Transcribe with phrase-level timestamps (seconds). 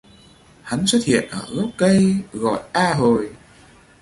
[0.63, 3.29] Hắn xuất hiện ở gốc cây gọi a hồi